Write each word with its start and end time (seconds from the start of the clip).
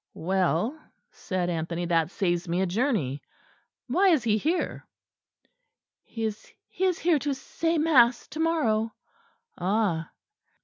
"Well," 0.15 0.83
said 1.11 1.47
Anthony, 1.47 1.85
"that 1.85 2.09
saves 2.09 2.47
me 2.47 2.59
a 2.61 2.65
journey. 2.65 3.21
Why 3.85 4.07
is 4.09 4.23
he 4.23 4.39
here?" 4.39 4.87
"He 6.03 6.23
is 6.25 6.55
here 6.71 7.19
to 7.19 7.35
say 7.35 7.77
mass 7.77 8.27
to 8.29 8.39
morrow." 8.39 8.95
"Ah!" 9.59 10.09